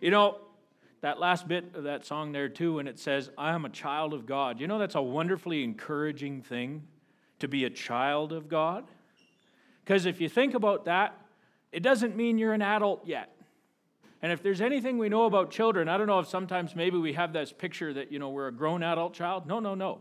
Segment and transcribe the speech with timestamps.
[0.00, 0.38] You know,
[1.00, 4.14] that last bit of that song there, too, when it says, I am a child
[4.14, 6.82] of God, you know, that's a wonderfully encouraging thing
[7.38, 8.84] to be a child of God.
[9.84, 11.16] Because if you think about that,
[11.72, 13.32] it doesn't mean you're an adult yet.
[14.20, 17.12] And if there's anything we know about children, I don't know if sometimes maybe we
[17.12, 19.46] have this picture that, you know, we're a grown adult child.
[19.46, 20.00] No, no, no.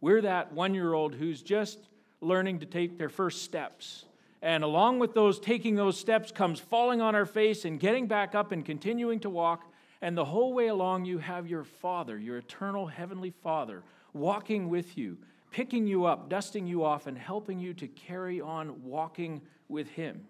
[0.00, 1.78] We're that one year old who's just
[2.20, 4.04] learning to take their first steps.
[4.44, 8.34] And along with those, taking those steps comes falling on our face and getting back
[8.34, 9.72] up and continuing to walk.
[10.02, 14.98] And the whole way along, you have your Father, your eternal heavenly Father, walking with
[14.98, 15.16] you,
[15.50, 19.40] picking you up, dusting you off, and helping you to carry on walking
[19.70, 20.26] with Him.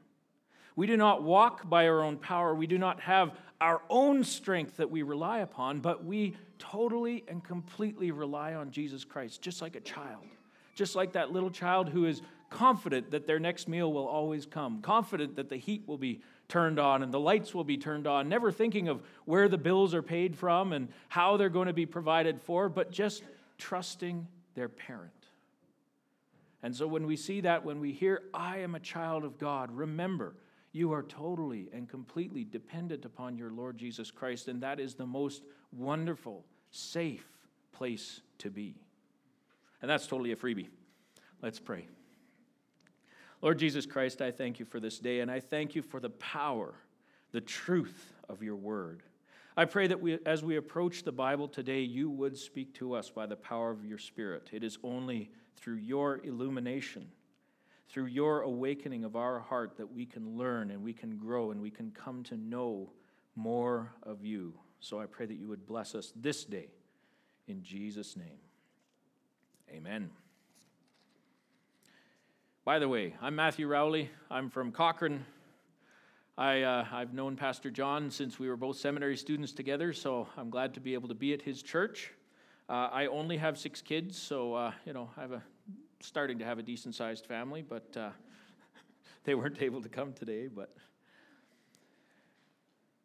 [0.76, 2.54] We do not walk by our own power.
[2.54, 7.42] We do not have our own strength that we rely upon, but we totally and
[7.42, 10.22] completely rely on Jesus Christ, just like a child.
[10.76, 12.22] Just like that little child who is
[12.54, 16.78] confident that their next meal will always come, confident that the heat will be turned
[16.78, 20.02] on and the lights will be turned on, never thinking of where the bills are
[20.02, 23.24] paid from and how they're going to be provided for, but just
[23.58, 25.10] trusting their parent.
[26.62, 29.72] And so when we see that, when we hear, I am a child of God,
[29.72, 30.36] remember,
[30.70, 35.06] you are totally and completely dependent upon your Lord Jesus Christ, and that is the
[35.06, 37.26] most wonderful, safe
[37.72, 38.76] place to be.
[39.82, 40.68] And that's totally a freebie.
[41.42, 41.88] Let's pray.
[43.44, 46.08] Lord Jesus Christ, I thank you for this day, and I thank you for the
[46.08, 46.72] power,
[47.30, 49.02] the truth of your word.
[49.54, 53.10] I pray that we, as we approach the Bible today, you would speak to us
[53.10, 54.48] by the power of your Spirit.
[54.50, 57.06] It is only through your illumination,
[57.90, 61.60] through your awakening of our heart, that we can learn and we can grow and
[61.60, 62.92] we can come to know
[63.36, 64.54] more of you.
[64.80, 66.68] So I pray that you would bless us this day.
[67.46, 68.38] In Jesus' name,
[69.70, 70.08] amen.
[72.64, 74.08] By the way, I'm Matthew Rowley.
[74.30, 75.26] I'm from Cochrane.
[76.38, 80.48] I, uh, I've known Pastor John since we were both seminary students together, so I'm
[80.48, 82.10] glad to be able to be at his church.
[82.70, 85.42] Uh, I only have six kids, so uh, you know I have a
[86.00, 88.08] starting to have a decent sized family, but uh,
[89.24, 90.48] they weren't able to come today.
[90.48, 90.74] But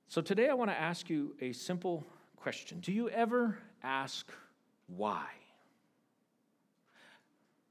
[0.07, 2.05] so today I want to ask you a simple
[2.37, 4.31] question: Do you ever ask
[4.87, 5.25] why?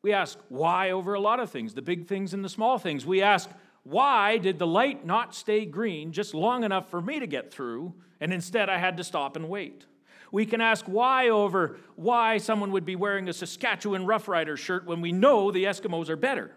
[0.03, 3.05] We ask why over a lot of things, the big things and the small things.
[3.05, 3.51] We ask,
[3.83, 7.95] why did the light not stay green just long enough for me to get through,
[8.21, 9.87] and instead I had to stop and wait?
[10.31, 14.85] We can ask why over why someone would be wearing a Saskatchewan Rough Rider shirt
[14.85, 16.53] when we know the Eskimos are better.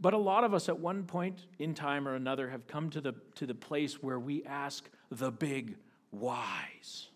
[0.00, 3.00] But a lot of us at one point in time or another have come to
[3.00, 5.76] the, to the place where we ask the big
[6.10, 7.06] whys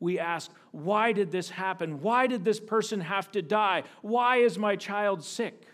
[0.00, 2.00] we ask, why did this happen?
[2.02, 3.84] Why did this person have to die?
[4.02, 5.66] Why is my child sick?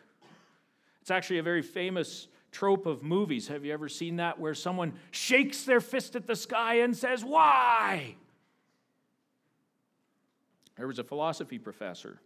[1.01, 3.49] It's actually a very famous trope of movies.
[3.49, 7.25] Have you ever seen that where someone shakes their fist at the sky and says,
[7.25, 8.15] Why?
[10.77, 12.21] There was a philosophy professor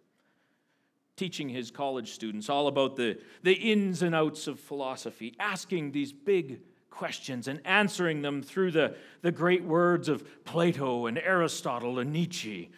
[1.16, 6.12] teaching his college students all about the, the ins and outs of philosophy, asking these
[6.12, 6.60] big
[6.90, 12.70] questions and answering them through the, the great words of Plato and Aristotle and Nietzsche.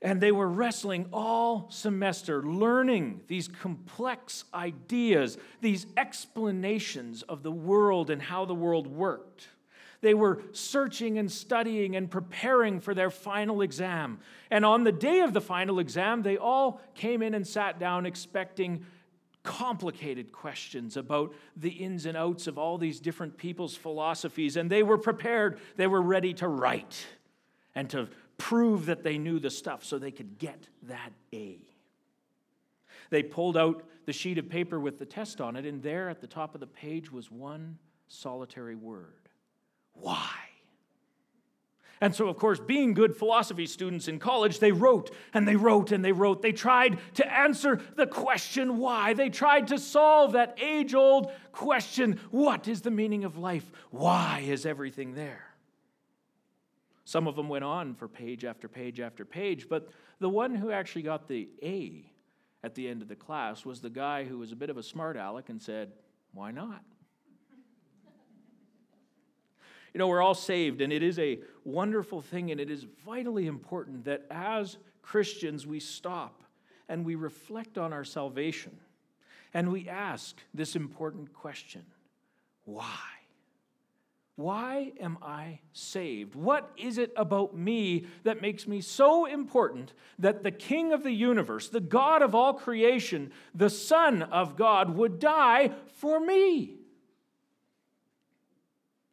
[0.00, 8.08] And they were wrestling all semester, learning these complex ideas, these explanations of the world
[8.10, 9.48] and how the world worked.
[10.00, 14.20] They were searching and studying and preparing for their final exam.
[14.50, 18.06] And on the day of the final exam, they all came in and sat down
[18.06, 18.86] expecting
[19.42, 24.82] complicated questions about the ins and outs of all these different people's philosophies, and they
[24.82, 27.06] were prepared, they were ready to write
[27.74, 31.58] and to prove that they knew the stuff so they could get that A.
[33.10, 36.20] They pulled out the sheet of paper with the test on it, and there at
[36.20, 37.78] the top of the page was one
[38.08, 39.28] solitary word
[39.94, 40.47] Why?
[42.00, 45.90] And so, of course, being good philosophy students in college, they wrote and they wrote
[45.90, 46.42] and they wrote.
[46.42, 49.14] They tried to answer the question why.
[49.14, 53.70] They tried to solve that age old question what is the meaning of life?
[53.90, 55.44] Why is everything there?
[57.04, 59.88] Some of them went on for page after page after page, but
[60.20, 62.04] the one who actually got the A
[62.62, 64.82] at the end of the class was the guy who was a bit of a
[64.82, 65.92] smart aleck and said,
[66.32, 66.82] Why not?
[69.94, 73.46] You know, we're all saved, and it is a wonderful thing, and it is vitally
[73.46, 76.42] important that as Christians we stop
[76.88, 78.78] and we reflect on our salvation
[79.54, 81.84] and we ask this important question
[82.64, 83.00] why?
[84.36, 86.36] Why am I saved?
[86.36, 91.10] What is it about me that makes me so important that the King of the
[91.10, 96.77] universe, the God of all creation, the Son of God, would die for me?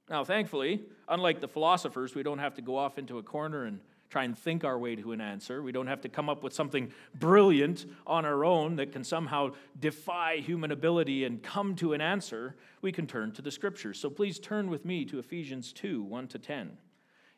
[0.09, 3.79] Now, thankfully, unlike the philosophers, we don't have to go off into a corner and
[4.09, 5.63] try and think our way to an answer.
[5.63, 9.51] We don't have to come up with something brilliant on our own that can somehow
[9.79, 12.55] defy human ability and come to an answer.
[12.81, 13.99] We can turn to the scriptures.
[13.99, 16.77] So please turn with me to Ephesians 2 1 to 10.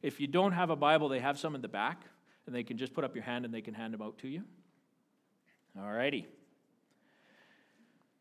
[0.02, 2.04] If you don't have a Bible, they have some in the back,
[2.46, 4.28] and they can just put up your hand and they can hand them out to
[4.28, 4.44] you.
[5.80, 6.28] All righty.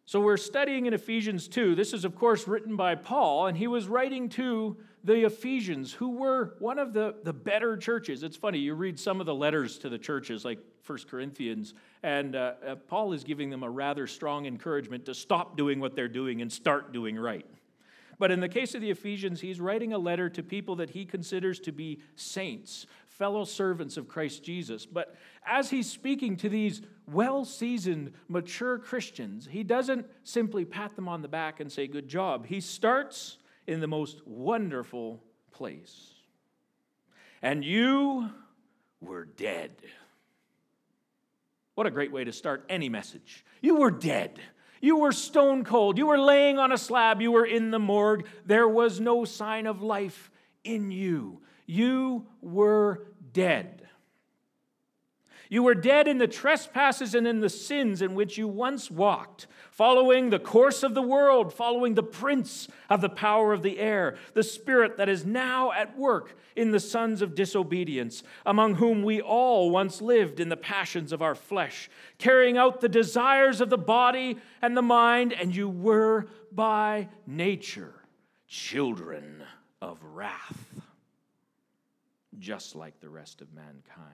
[0.08, 1.75] So we're studying in Ephesians 2.
[1.75, 6.11] This is, of course, written by Paul, and he was writing to the Ephesians, who
[6.11, 8.23] were one of the, the better churches.
[8.23, 11.75] It's funny, you read some of the letters to the churches, like 1 Corinthians,
[12.05, 15.97] and uh, uh, Paul is giving them a rather strong encouragement to stop doing what
[15.97, 17.47] they're doing and start doing right.
[18.20, 21.05] But in the case of the Ephesians, he's writing a letter to people that he
[21.05, 22.87] considers to be saints,
[23.18, 24.86] fellow servants of Christ Jesus.
[24.86, 25.14] But
[25.46, 31.22] as he's speaking to these well seasoned, mature Christians, he doesn't simply pat them on
[31.22, 32.46] the back and say, Good job.
[32.46, 35.22] He starts in the most wonderful
[35.52, 36.12] place.
[37.42, 38.30] And you
[39.00, 39.72] were dead.
[41.74, 43.44] What a great way to start any message.
[43.60, 44.40] You were dead.
[44.80, 45.98] You were stone cold.
[45.98, 47.20] You were laying on a slab.
[47.20, 48.26] You were in the morgue.
[48.44, 50.30] There was no sign of life
[50.64, 51.40] in you.
[51.66, 53.82] You were dead.
[55.48, 59.46] You were dead in the trespasses and in the sins in which you once walked,
[59.70, 64.16] following the course of the world, following the prince of the power of the air,
[64.34, 69.20] the spirit that is now at work in the sons of disobedience, among whom we
[69.20, 73.78] all once lived in the passions of our flesh, carrying out the desires of the
[73.78, 77.94] body and the mind, and you were by nature
[78.48, 79.42] children
[79.80, 80.65] of wrath,
[82.38, 84.12] just like the rest of mankind.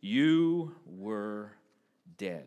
[0.00, 1.52] You were
[2.16, 2.46] dead.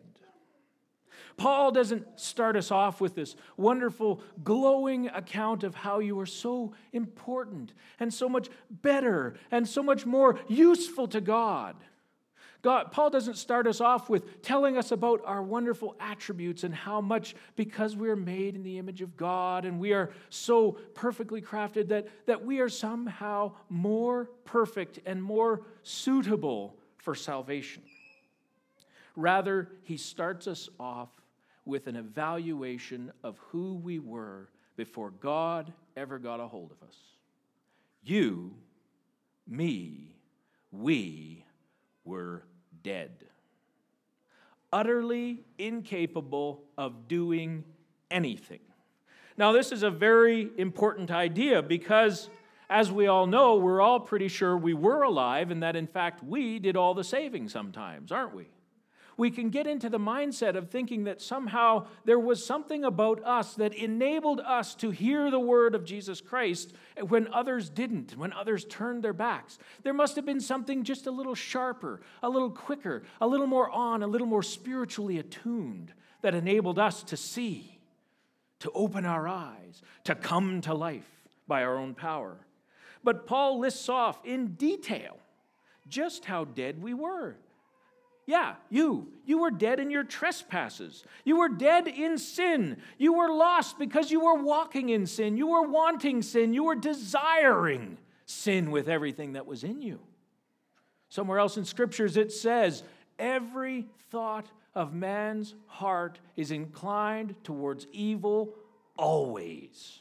[1.36, 6.74] Paul doesn't start us off with this wonderful, glowing account of how you are so
[6.92, 11.76] important and so much better and so much more useful to God.
[12.62, 17.00] God, Paul doesn't start us off with telling us about our wonderful attributes and how
[17.00, 21.88] much, because we're made in the image of God and we are so perfectly crafted,
[21.88, 27.82] that, that we are somehow more perfect and more suitable for salvation.
[29.16, 31.10] Rather, he starts us off
[31.64, 36.96] with an evaluation of who we were before God ever got a hold of us.
[38.04, 38.54] You,
[39.48, 40.14] me,
[40.70, 41.44] we
[42.04, 42.44] were
[42.82, 43.10] dead,
[44.72, 47.64] utterly incapable of doing
[48.10, 48.60] anything.
[49.36, 52.28] Now, this is a very important idea because
[52.68, 56.24] as we all know, we're all pretty sure we were alive and that in fact
[56.24, 58.46] we did all the saving sometimes, aren't we?
[59.16, 63.54] We can get into the mindset of thinking that somehow there was something about us
[63.54, 66.72] that enabled us to hear the word of Jesus Christ
[67.08, 69.58] when others didn't, when others turned their backs.
[69.82, 73.70] There must have been something just a little sharper, a little quicker, a little more
[73.70, 75.92] on, a little more spiritually attuned
[76.22, 77.78] that enabled us to see,
[78.60, 81.10] to open our eyes, to come to life
[81.46, 82.36] by our own power.
[83.04, 85.18] But Paul lists off in detail
[85.88, 87.36] just how dead we were.
[88.26, 89.08] Yeah, you.
[89.24, 91.04] You were dead in your trespasses.
[91.24, 92.76] You were dead in sin.
[92.98, 95.36] You were lost because you were walking in sin.
[95.36, 96.54] You were wanting sin.
[96.54, 100.00] You were desiring sin with everything that was in you.
[101.08, 102.84] Somewhere else in scriptures it says,
[103.18, 108.54] every thought of man's heart is inclined towards evil
[108.96, 109.98] always.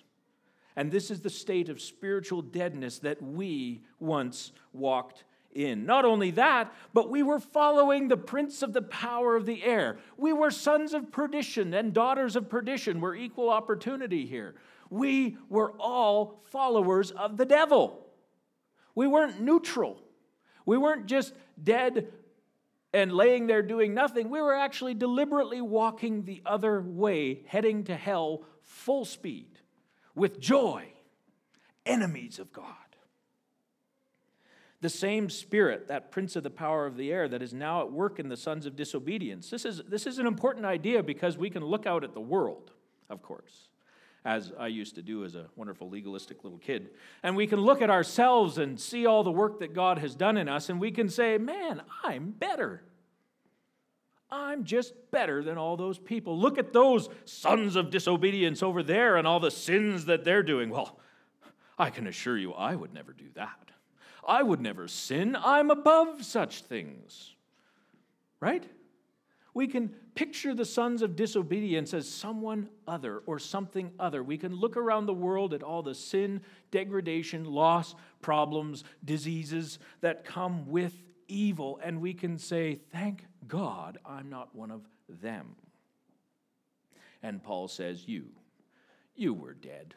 [0.76, 5.86] And this is the state of spiritual deadness that we once walked in.
[5.86, 9.98] Not only that, but we were following the prince of the power of the air.
[10.18, 13.02] We were sons of perdition and daughters of perdition.
[13.02, 14.56] We're equal opportunity here.
[14.90, 18.06] We were all followers of the devil.
[18.94, 20.02] We weren't neutral.
[20.66, 22.12] We weren't just dead
[22.94, 24.30] and laying there doing nothing.
[24.30, 29.60] We were actually deliberately walking the other way, heading to hell full speed
[30.14, 30.88] with joy,
[31.86, 32.76] enemies of God.
[34.82, 37.92] The same spirit, that prince of the power of the air, that is now at
[37.92, 39.50] work in the sons of disobedience.
[39.50, 42.72] This is, this is an important idea because we can look out at the world,
[43.08, 43.70] of course,
[44.26, 46.90] as I used to do as a wonderful legalistic little kid.
[47.22, 50.36] And we can look at ourselves and see all the work that God has done
[50.36, 52.84] in us, and we can say, man, I'm better.
[54.32, 56.40] I'm just better than all those people.
[56.40, 60.72] Look at those sons of disobedience over there and all the sins that they're doing.
[60.72, 60.98] Well,
[61.78, 63.61] I can assure you, I would never do that.
[64.28, 65.36] I would never sin.
[65.40, 67.36] I'm above such things.
[68.40, 68.64] Right?
[69.54, 74.24] We can picture the sons of disobedience as someone other or something other.
[74.24, 80.24] We can look around the world at all the sin, degradation, loss, problems, diseases that
[80.24, 80.94] come with
[81.28, 85.56] evil, and we can say, Thank God I'm not one of them.
[87.22, 88.28] And Paul says, You,
[89.16, 89.96] you were dead.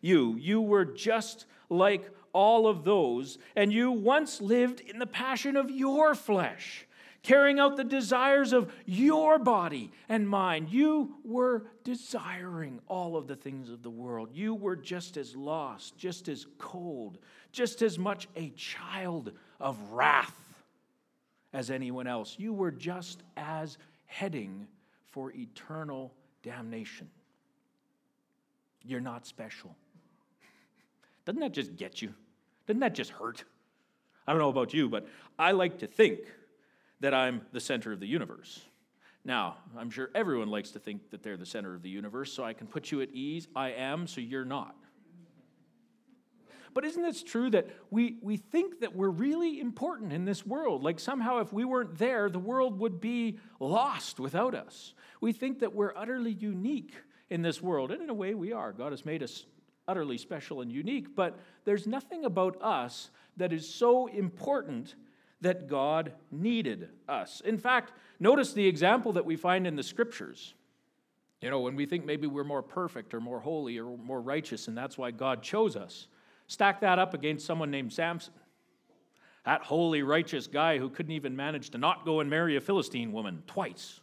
[0.00, 5.56] You, you were just like all of those, and you once lived in the passion
[5.56, 6.86] of your flesh
[7.22, 10.70] carrying out the desires of your body and mind.
[10.70, 14.30] You were desiring all of the things of the world.
[14.32, 17.18] You were just as lost, just as cold,
[17.52, 20.64] just as much a child of wrath
[21.52, 22.36] as anyone else.
[22.38, 24.66] You were just as heading
[25.10, 27.10] for eternal damnation.
[28.84, 29.76] You're not special.
[31.28, 32.14] Doesn't that just get you?
[32.66, 33.44] Doesn't that just hurt?
[34.26, 35.06] I don't know about you, but
[35.38, 36.20] I like to think
[37.00, 38.62] that I'm the center of the universe.
[39.26, 42.44] Now, I'm sure everyone likes to think that they're the center of the universe, so
[42.44, 43.46] I can put you at ease.
[43.54, 44.74] I am, so you're not.
[46.72, 50.82] But isn't it true that we, we think that we're really important in this world?
[50.82, 54.94] Like somehow, if we weren't there, the world would be lost without us.
[55.20, 56.94] We think that we're utterly unique
[57.28, 58.72] in this world, and in a way, we are.
[58.72, 59.44] God has made us
[59.88, 64.94] utterly special and unique, but there's nothing about us that is so important
[65.40, 67.40] that God needed us.
[67.44, 70.54] In fact, notice the example that we find in the scriptures.
[71.40, 74.68] You know, when we think maybe we're more perfect or more holy or more righteous,
[74.68, 76.08] and that's why God chose us,
[76.48, 78.34] stack that up against someone named Samson.
[79.44, 83.12] That holy, righteous guy who couldn't even manage to not go and marry a Philistine
[83.12, 84.00] woman twice.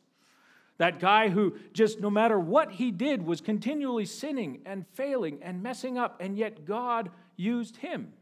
[0.78, 5.64] That guy who just no matter what he did was continually sinning and failing and
[5.64, 8.14] messing up, and yet God used him.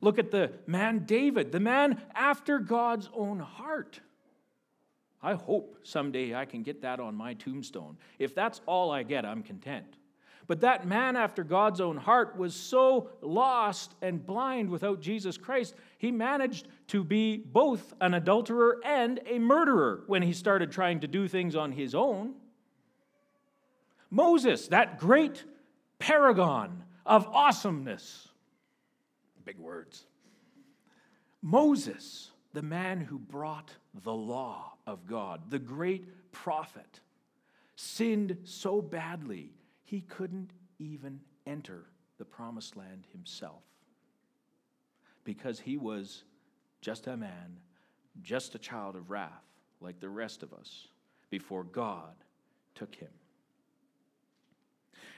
[0.00, 4.00] Look at the man David, the man after God's own heart.
[5.22, 7.96] I hope someday I can get that on my tombstone.
[8.18, 9.96] If that's all I get, I'm content.
[10.46, 15.74] But that man after God's own heart was so lost and blind without Jesus Christ,
[15.96, 21.08] he managed to be both an adulterer and a murderer when he started trying to
[21.08, 22.34] do things on his own.
[24.10, 25.44] Moses, that great
[25.98, 28.28] paragon of awesomeness,
[29.44, 30.06] Big words.
[31.42, 33.70] Moses, the man who brought
[34.02, 37.00] the law of God, the great prophet,
[37.76, 41.84] sinned so badly he couldn't even enter
[42.18, 43.62] the promised land himself
[45.24, 46.24] because he was
[46.84, 47.58] just a man,
[48.20, 49.46] just a child of wrath
[49.80, 50.88] like the rest of us
[51.30, 52.12] before God
[52.74, 53.08] took him.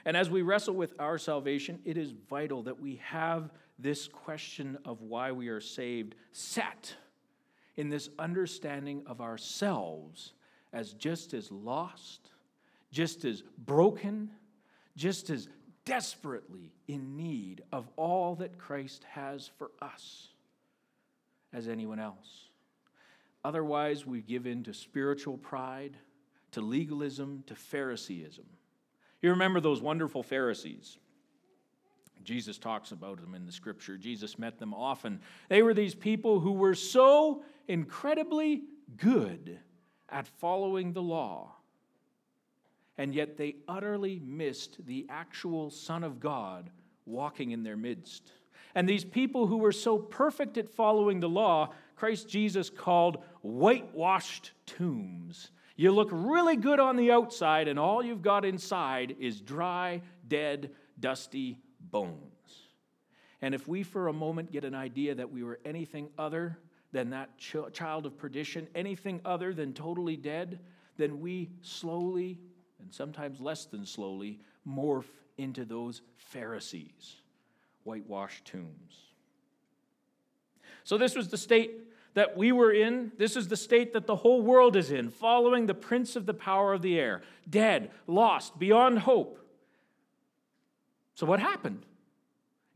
[0.05, 4.77] And as we wrestle with our salvation, it is vital that we have this question
[4.85, 6.95] of why we are saved set
[7.75, 10.31] in this understanding of ourselves
[10.71, 12.31] as just as lost,
[12.93, 14.31] just as broken,
[14.95, 15.49] just as
[15.83, 20.29] desperately in need of all that Christ has for us
[21.53, 22.49] as anyone else.
[23.43, 25.97] Otherwise, we give in to spiritual pride,
[26.51, 28.45] to legalism, to Phariseeism.
[29.21, 30.97] You remember those wonderful Pharisees
[32.27, 33.97] Jesus talks about them in the scripture.
[33.97, 35.21] Jesus met them often.
[35.47, 38.63] They were these people who were so incredibly
[38.97, 39.57] good
[40.09, 41.55] at following the law,
[42.97, 46.69] and yet they utterly missed the actual Son of God
[47.05, 48.31] walking in their midst.
[48.75, 54.51] And these people who were so perfect at following the law, Christ Jesus called whitewashed
[54.65, 55.51] tombs.
[55.75, 60.71] You look really good on the outside, and all you've got inside is dry, dead,
[60.99, 62.21] dusty bones.
[63.41, 66.57] And if we for a moment get an idea that we were anything other
[66.91, 70.59] than that ch- child of perdition, anything other than totally dead,
[70.97, 72.39] then we slowly,
[72.79, 75.05] and sometimes less than slowly, morph
[75.37, 77.17] into those Pharisees,
[77.87, 79.05] whitewashed tombs.
[80.83, 81.71] So, this was the state
[82.13, 83.11] that we were in.
[83.17, 86.33] This is the state that the whole world is in, following the prince of the
[86.33, 89.39] power of the air, dead, lost, beyond hope.
[91.15, 91.85] So, what happened?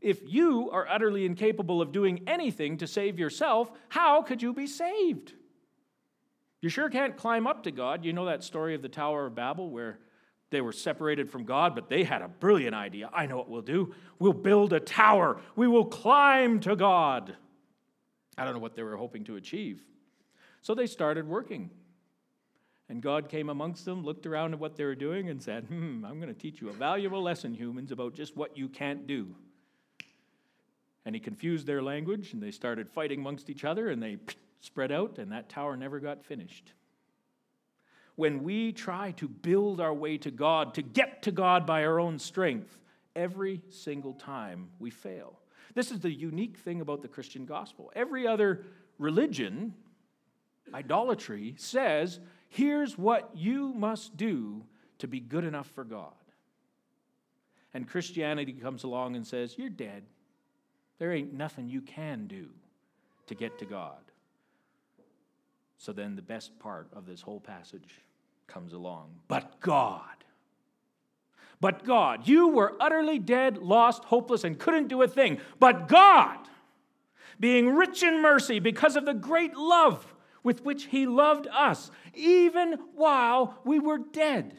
[0.00, 4.66] If you are utterly incapable of doing anything to save yourself, how could you be
[4.66, 5.34] saved?
[6.60, 8.04] You sure can't climb up to God.
[8.04, 9.98] You know that story of the Tower of Babel where
[10.52, 13.10] they were separated from God, but they had a brilliant idea.
[13.12, 13.92] I know what we'll do.
[14.20, 15.40] We'll build a tower.
[15.56, 17.36] We will climb to God.
[18.38, 19.82] I don't know what they were hoping to achieve.
[20.60, 21.70] So they started working.
[22.88, 26.04] And God came amongst them, looked around at what they were doing, and said, Hmm,
[26.04, 29.34] I'm going to teach you a valuable lesson, humans, about just what you can't do.
[31.04, 34.18] And he confused their language, and they started fighting amongst each other, and they
[34.60, 36.72] spread out, and that tower never got finished.
[38.22, 41.98] When we try to build our way to God, to get to God by our
[41.98, 42.78] own strength,
[43.16, 45.40] every single time we fail.
[45.74, 47.90] This is the unique thing about the Christian gospel.
[47.96, 48.64] Every other
[48.96, 49.74] religion,
[50.72, 54.62] idolatry, says, here's what you must do
[54.98, 56.12] to be good enough for God.
[57.74, 60.04] And Christianity comes along and says, You're dead.
[61.00, 62.50] There ain't nothing you can do
[63.26, 64.12] to get to God.
[65.76, 67.98] So then the best part of this whole passage
[68.52, 69.10] comes along.
[69.28, 70.02] But God.
[71.60, 72.26] But God.
[72.28, 75.38] You were utterly dead, lost, hopeless, and couldn't do a thing.
[75.58, 76.38] But God,
[77.38, 82.74] being rich in mercy because of the great love with which He loved us, even
[82.94, 84.54] while we were dead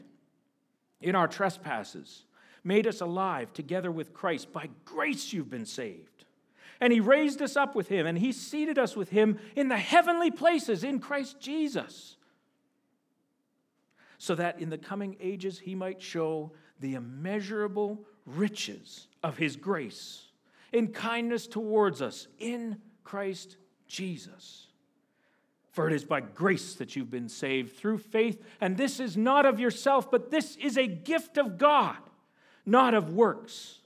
[1.01, 2.23] in our trespasses,
[2.63, 4.53] made us alive together with Christ.
[4.53, 6.13] By grace you've been saved
[6.83, 9.77] and he raised us up with him, and he seated us with him in the
[9.77, 12.17] heavenly places in Christ Jesus,
[14.23, 16.49] so that in the coming ages he might show
[16.79, 20.27] the immeasurable riches of his grace
[20.71, 24.67] in kindness towards us in Christ Jesus.
[25.73, 29.45] For it is by grace that you've been saved through faith, and this is not
[29.45, 31.97] of yourself, but this is a gift of God,
[32.65, 33.79] not of works,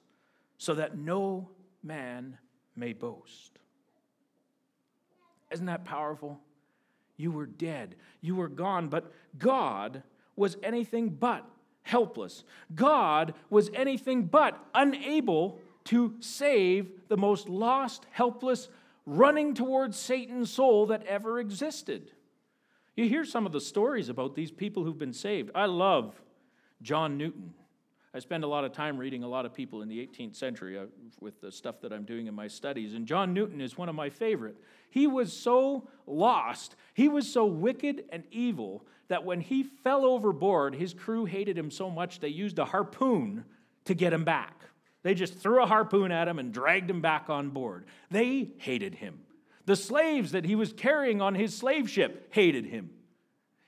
[0.59, 1.49] so that no
[1.81, 2.37] man
[2.75, 3.57] may boast.
[5.49, 6.39] Isn't that powerful?
[7.15, 10.03] You were dead, you were gone, but God
[10.37, 11.45] was anything but
[11.83, 12.43] helpless.
[12.73, 18.69] God was anything but unable to save the most lost, helpless,
[19.05, 22.11] running towards Satan's soul that ever existed.
[22.95, 25.51] You hear some of the stories about these people who've been saved.
[25.55, 26.21] I love
[26.81, 27.53] John Newton.
[28.17, 30.75] I spend a lot of time reading a lot of people in the 18th century
[30.75, 30.85] uh,
[31.21, 33.93] with the stuff that I'm doing in my studies, and John Newton is one of
[33.93, 34.55] my favorite.
[34.89, 40.73] He was so lost, he was so wicked and evil that when he fell overboard,
[40.73, 43.45] his crew hated him so much they used a harpoon
[43.85, 44.63] to get him back.
[45.03, 47.85] They just threw a harpoon at him and dragged him back on board.
[48.09, 49.19] They hated him.
[49.67, 52.89] The slaves that he was carrying on his slave ship hated him.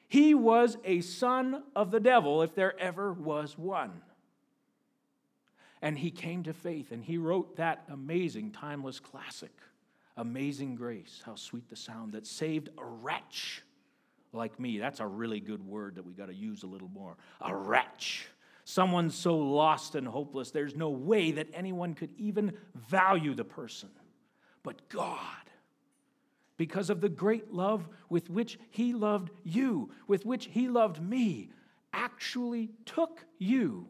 [0.08, 4.02] He was a son of the devil if there ever was one.
[5.82, 9.52] And he came to faith and he wrote that amazing, timeless classic,
[10.18, 11.22] Amazing Grace.
[11.26, 13.64] How sweet the sound that saved a wretch
[14.34, 14.78] like me.
[14.78, 17.16] That's a really good word that we got to use a little more.
[17.42, 18.28] A wretch.
[18.66, 23.90] Someone so lost and hopeless, there's no way that anyone could even value the person.
[24.62, 25.18] But God,
[26.58, 31.50] because of the great love with which He loved you, with which He loved me,
[31.94, 33.88] actually took you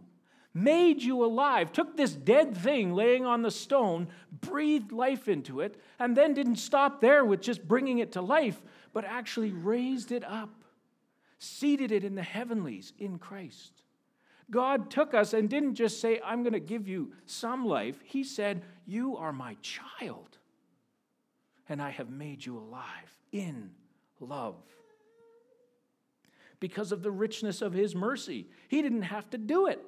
[0.54, 4.08] made you alive, took this dead thing laying on the stone,
[4.42, 8.62] breathed life into it, and then didn't stop there with just bringing it to life,
[8.94, 10.64] but actually raised it up,
[11.38, 13.84] seated it in the heavenlies in Christ.
[14.52, 18.00] God took us and didn't just say, I'm going to give you some life.
[18.04, 20.40] He said, You are my child,
[21.68, 23.70] and I have made you alive in
[24.20, 24.56] love.
[26.60, 29.80] Because of the richness of his mercy, he didn't have to do it.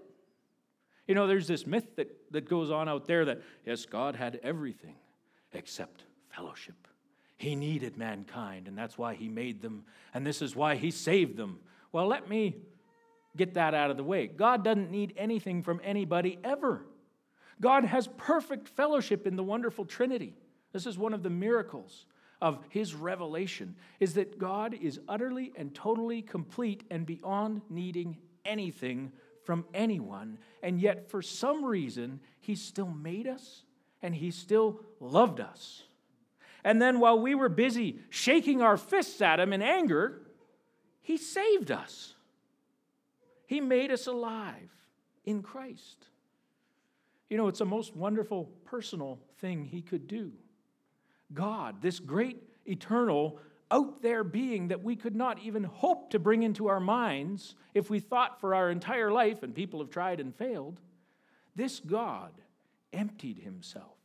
[1.12, 4.40] You know, there's this myth that, that goes on out there that, yes, God had
[4.44, 4.96] everything
[5.52, 6.88] except fellowship.
[7.36, 11.36] He needed mankind, and that's why He made them, and this is why He saved
[11.36, 11.60] them.
[11.92, 12.56] Well, let me
[13.36, 14.28] get that out of the way.
[14.28, 16.86] God doesn't need anything from anybody ever.
[17.60, 20.34] God has perfect fellowship in the wonderful Trinity.
[20.72, 22.06] This is one of the miracles
[22.42, 29.12] of his revelation is that God is utterly and totally complete and beyond needing anything
[29.44, 33.64] from anyone, and yet for some reason, He still made us
[34.02, 35.84] and He still loved us.
[36.64, 40.22] And then while we were busy shaking our fists at Him in anger,
[41.02, 42.16] He saved us.
[43.48, 44.70] He made us alive
[45.26, 46.08] in Christ.
[47.30, 50.32] You know, it's a most wonderful personal thing He could do.
[51.34, 53.40] God, this great eternal
[53.72, 57.90] out there being that we could not even hope to bring into our minds if
[57.90, 60.80] we thought for our entire life, and people have tried and failed,
[61.56, 62.32] this God
[62.92, 63.98] emptied himself,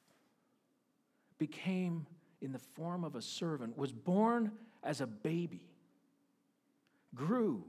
[1.38, 2.06] became
[2.40, 4.52] in the form of a servant, was born
[4.84, 5.68] as a baby,
[7.14, 7.64] grew,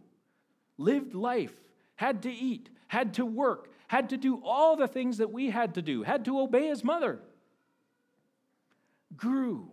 [0.78, 1.56] lived life,
[1.96, 5.74] had to eat, had to work, had to do all the things that we had
[5.74, 7.20] to do, had to obey his mother,
[9.16, 9.72] grew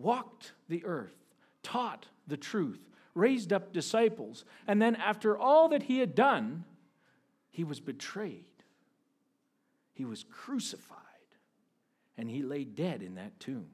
[0.00, 1.16] walked the earth,
[1.62, 2.80] taught the truth,
[3.14, 6.64] raised up disciples, and then after all that he had done,
[7.50, 8.44] he was betrayed.
[9.92, 10.96] He was crucified,
[12.16, 13.68] and he lay dead in that tomb.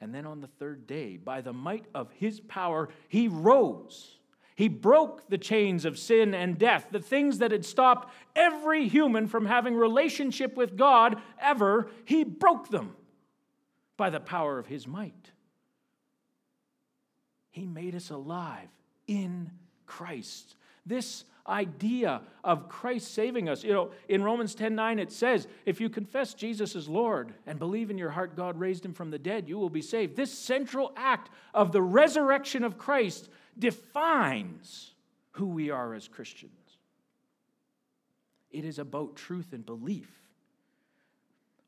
[0.00, 4.18] And then on the third day, by the might of his power, he rose.
[4.56, 9.26] He broke the chains of sin and death, the things that had stopped every human
[9.26, 11.88] from having relationship with God ever.
[12.04, 12.96] He broke them
[13.96, 15.30] by the power of his might.
[17.50, 18.68] He made us alive
[19.06, 19.50] in
[19.86, 20.56] Christ.
[20.86, 23.64] This idea of Christ saving us.
[23.64, 27.58] You know, in Romans 10 9, it says, If you confess Jesus as Lord and
[27.58, 30.16] believe in your heart God raised him from the dead, you will be saved.
[30.16, 33.28] This central act of the resurrection of Christ
[33.58, 34.92] defines
[35.32, 36.52] who we are as Christians.
[38.50, 40.10] It is about truth and belief.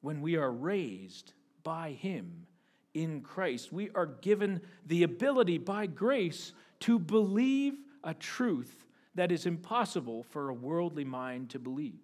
[0.02, 1.32] When we are raised
[1.64, 2.46] by him
[2.94, 7.74] in Christ, we are given the ability by grace to believe
[8.04, 8.84] a truth
[9.16, 12.00] that is impossible for a worldly mind to believe.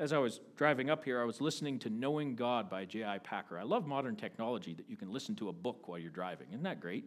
[0.00, 3.18] As I was driving up here, I was listening to Knowing God by J.I.
[3.18, 3.58] Packer.
[3.58, 6.48] I love modern technology that you can listen to a book while you're driving.
[6.50, 7.04] Isn't that great?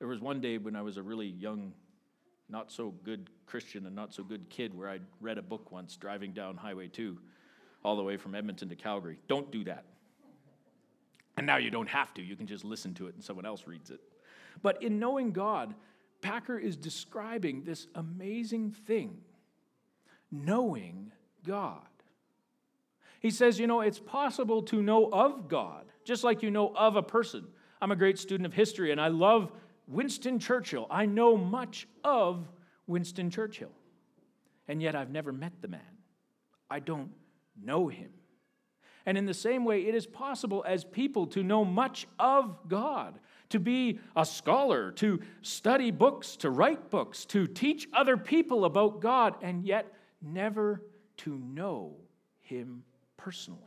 [0.00, 1.72] There was one day when I was a really young,
[2.48, 5.96] not so good Christian and not so good kid where I read a book once
[5.96, 7.16] driving down Highway 2
[7.84, 9.18] all the way from Edmonton to Calgary.
[9.28, 9.84] Don't do that.
[11.38, 12.22] And now you don't have to.
[12.22, 14.00] You can just listen to it and someone else reads it.
[14.60, 15.72] But in knowing God,
[16.20, 19.18] Packer is describing this amazing thing
[20.32, 21.12] knowing
[21.46, 21.80] God.
[23.20, 26.96] He says, you know, it's possible to know of God, just like you know of
[26.96, 27.46] a person.
[27.80, 29.52] I'm a great student of history and I love
[29.86, 30.88] Winston Churchill.
[30.90, 32.48] I know much of
[32.88, 33.70] Winston Churchill.
[34.66, 35.80] And yet I've never met the man.
[36.68, 37.10] I don't
[37.62, 38.10] know him.
[39.06, 43.18] And in the same way, it is possible as people to know much of God
[43.50, 49.00] to be a scholar, to study books, to write books, to teach other people about
[49.00, 50.82] God, and yet never
[51.18, 51.96] to know
[52.40, 52.84] Him
[53.16, 53.62] personally.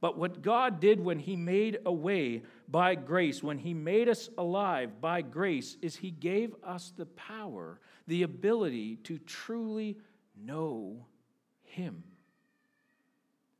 [0.00, 4.28] But what God did when He made a way by grace, when He made us
[4.38, 9.96] alive by grace, is He gave us the power, the ability to truly
[10.36, 11.06] know
[11.62, 12.04] Him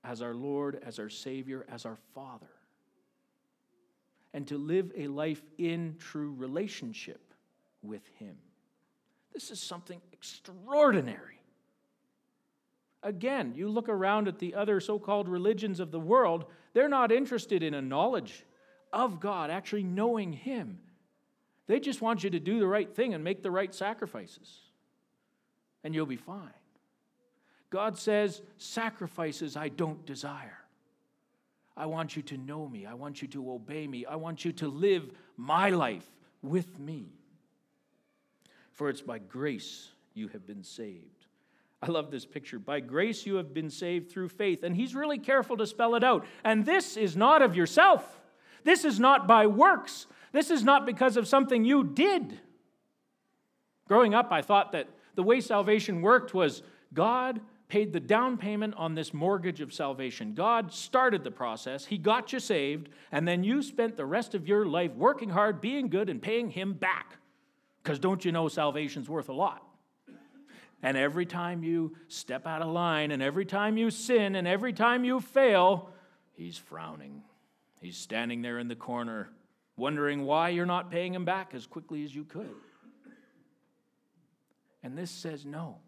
[0.07, 2.47] as our Lord, as our Savior, as our Father
[4.37, 7.33] and to live a life in true relationship
[7.83, 8.37] with Him.
[9.33, 11.41] This is something extraordinary.
[13.03, 17.11] Again, you look around at the other so called religions of the world, they're not
[17.11, 18.45] interested in a knowledge
[18.93, 20.81] of God, actually knowing Him.
[21.67, 24.59] They just want you to do the right thing and make the right sacrifices,
[25.83, 26.53] and you'll be fine.
[27.71, 30.59] God says, Sacrifices I don't desire.
[31.77, 32.87] I want you to know me.
[32.87, 34.07] I want you to obey me.
[34.07, 36.07] I want you to live my life
[36.43, 37.13] with me.
[38.73, 41.27] For it's by grace you have been saved.
[41.83, 42.59] I love this picture.
[42.59, 44.63] By grace you have been saved through faith.
[44.63, 46.25] And he's really careful to spell it out.
[46.45, 48.21] And this is not of yourself,
[48.65, 52.41] this is not by works, this is not because of something you did.
[53.87, 58.75] Growing up, I thought that the way salvation worked was God paid the down payment
[58.77, 60.35] on this mortgage of salvation.
[60.35, 64.47] God started the process, He got you saved, and then you spent the rest of
[64.47, 67.17] your life working hard, being good, and paying Him back.
[67.83, 69.63] Because don't you know salvation's worth a lot?
[70.83, 74.73] And every time you step out of line, and every time you sin, and every
[74.73, 75.91] time you fail,
[76.35, 77.23] He's frowning.
[77.81, 79.31] He's standing there in the corner,
[79.77, 82.55] wondering why you're not paying Him back as quickly as you could.
[84.83, 85.79] And this says no.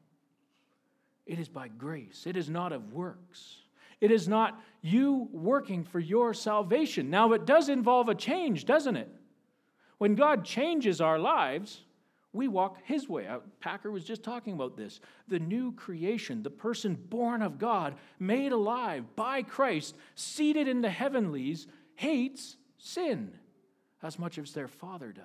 [1.29, 3.59] It is by grace, it is not of works.
[4.01, 7.11] It is not you working for your salvation.
[7.11, 9.09] Now, it does involve a change, doesn't it?
[9.99, 11.81] When God changes our lives,
[12.33, 13.27] we walk His way.
[13.27, 15.01] Uh, Packer was just talking about this.
[15.27, 20.91] The new creation, the person born of God, made alive by Christ, seated in the
[20.91, 23.33] heavenlies, hates sin
[24.01, 25.25] as much as their Father does.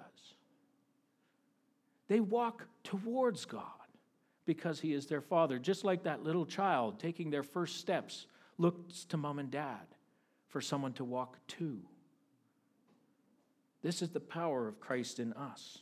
[2.07, 3.82] They walk towards God
[4.45, 5.59] because he is their father.
[5.59, 8.27] Just like that little child taking their first steps
[8.57, 9.85] looks to mom and dad
[10.47, 11.79] for someone to walk to.
[13.81, 15.79] This is the power of Christ in us.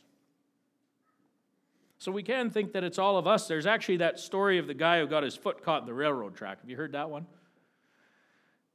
[1.98, 3.46] So we can think that it's all of us.
[3.46, 6.34] There's actually that story of the guy who got his foot caught in the railroad
[6.34, 6.60] track.
[6.60, 7.26] Have you heard that one?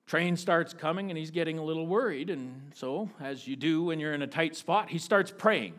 [0.05, 2.29] Train starts coming and he's getting a little worried.
[2.29, 5.73] And so, as you do when you're in a tight spot, he starts praying.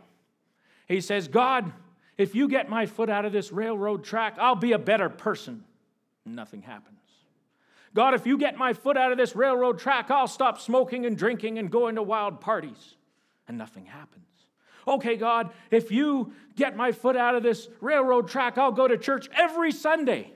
[0.87, 1.73] He says, God,
[2.19, 5.65] if you get my foot out of this railroad track, I'll be a better person.
[6.27, 6.99] Nothing happens.
[7.95, 11.17] God, if you get my foot out of this railroad track, I'll stop smoking and
[11.17, 12.97] drinking and going to wild parties.
[13.47, 14.25] And nothing happens.
[14.87, 18.99] Okay, God, if you get my foot out of this railroad track, I'll go to
[18.99, 20.33] church every Sunday.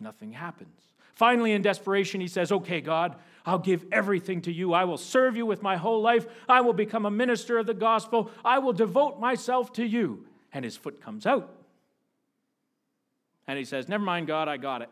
[0.00, 0.80] Nothing happens.
[1.14, 4.72] Finally, in desperation, he says, Okay, God, I'll give everything to you.
[4.74, 6.26] I will serve you with my whole life.
[6.48, 8.30] I will become a minister of the gospel.
[8.44, 10.25] I will devote myself to you.
[10.52, 11.50] And his foot comes out.
[13.46, 14.90] And he says, Never mind, God, I got it.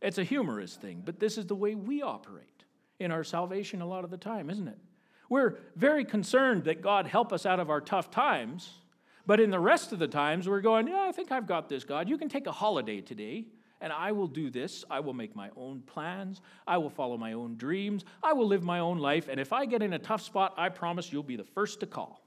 [0.00, 2.64] It's a humorous thing, but this is the way we operate
[2.98, 4.78] in our salvation a lot of the time, isn't it?
[5.28, 8.70] We're very concerned that God help us out of our tough times,
[9.26, 11.84] but in the rest of the times, we're going, Yeah, I think I've got this,
[11.84, 12.08] God.
[12.08, 13.46] You can take a holiday today,
[13.80, 14.84] and I will do this.
[14.90, 16.40] I will make my own plans.
[16.66, 18.04] I will follow my own dreams.
[18.22, 19.28] I will live my own life.
[19.28, 21.86] And if I get in a tough spot, I promise you'll be the first to
[21.86, 22.22] call.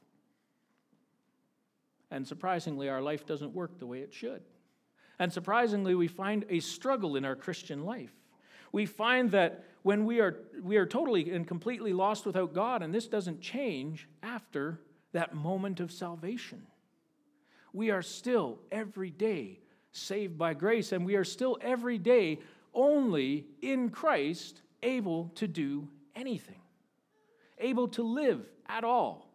[2.14, 4.44] And surprisingly, our life doesn't work the way it should.
[5.18, 8.14] And surprisingly, we find a struggle in our Christian life.
[8.72, 12.94] We find that when we are, we are totally and completely lost without God, and
[12.94, 14.80] this doesn't change after
[15.12, 16.68] that moment of salvation.
[17.74, 19.60] We are still every day
[19.92, 22.40] saved by grace, and we are still every day
[22.76, 26.62] only in Christ able to do anything,
[27.58, 29.33] able to live at all.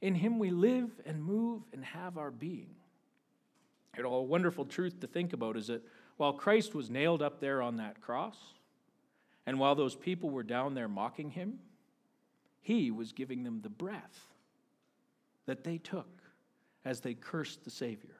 [0.00, 2.74] In Him we live and move and have our being.
[3.96, 5.82] You know, a wonderful truth to think about is that
[6.16, 8.36] while Christ was nailed up there on that cross,
[9.46, 11.58] and while those people were down there mocking him,
[12.60, 14.26] he was giving them the breath
[15.46, 16.08] that they took
[16.84, 18.16] as they cursed the Savior.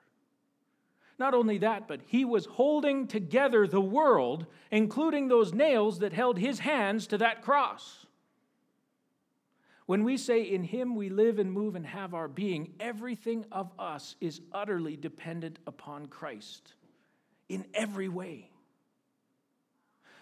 [1.18, 6.38] Not only that, but he was holding together the world, including those nails that held
[6.38, 8.03] his hands to that cross.
[9.86, 13.70] When we say, In him we live and move and have our being, everything of
[13.78, 16.74] us is utterly dependent upon Christ
[17.48, 18.50] in every way.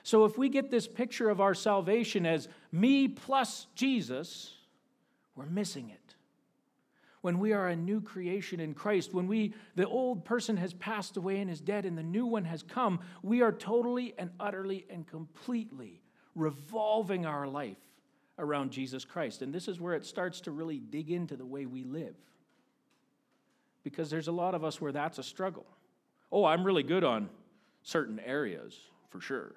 [0.03, 4.53] So if we get this picture of our salvation as me plus Jesus,
[5.37, 5.99] we're missing it.
[7.21, 11.17] When we are a new creation in Christ, when we the old person has passed
[11.17, 14.87] away and is dead and the new one has come, we are totally and utterly
[14.91, 16.03] and completely
[16.35, 17.77] revolving our life
[18.39, 19.43] around Jesus Christ.
[19.43, 22.15] And this is where it starts to really dig into the way we live.
[23.85, 25.67] Because there's a lot of us where that's a struggle.
[26.31, 27.29] Oh, I'm really good on
[27.83, 28.79] certain areas,
[29.11, 29.53] for sure.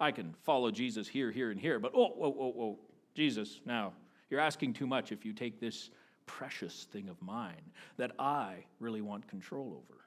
[0.00, 2.78] I can follow Jesus here, here, and here, but oh, whoa, whoa, whoa,
[3.14, 3.92] Jesus, now,
[4.30, 5.90] you're asking too much if you take this
[6.26, 7.60] precious thing of mine
[7.98, 10.00] that I really want control over.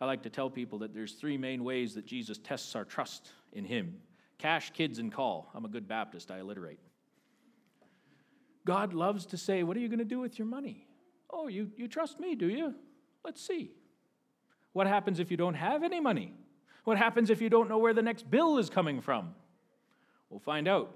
[0.00, 3.30] I like to tell people that there's three main ways that Jesus tests our trust
[3.52, 3.96] in him
[4.42, 5.48] cash, kids, and call.
[5.54, 6.80] I'm a good Baptist, I alliterate.
[8.66, 10.88] God loves to say, What are you going to do with your money?
[11.30, 12.74] Oh, you, you trust me, do you?
[13.24, 13.70] Let's see.
[14.72, 16.34] What happens if you don't have any money?
[16.84, 19.34] What happens if you don't know where the next bill is coming from?
[20.28, 20.92] We'll find out.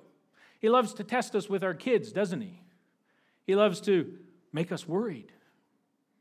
[0.58, 2.60] He loves to test us with our kids, doesn't he?
[3.46, 4.12] He loves to
[4.52, 5.30] make us worried.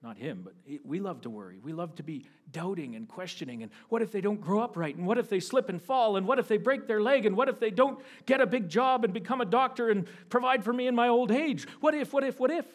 [0.05, 1.59] Not him, but we love to worry.
[1.63, 3.63] We love to be doubting and questioning.
[3.63, 4.95] And what if they don't grow up right?
[4.95, 6.15] And what if they slip and fall?
[6.15, 7.25] And what if they break their leg?
[7.25, 10.63] And what if they don't get a big job and become a doctor and provide
[10.63, 11.67] for me in my old age?
[11.79, 12.67] What if, what if, what if?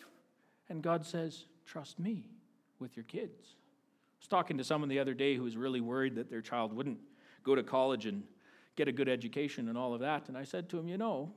[0.69, 2.25] And God says, Trust me
[2.81, 3.55] with your kids.
[3.55, 6.73] I was talking to someone the other day who was really worried that their child
[6.73, 6.99] wouldn't
[7.45, 8.25] go to college and
[8.75, 10.27] get a good education and all of that.
[10.27, 11.31] And I said to him, You know,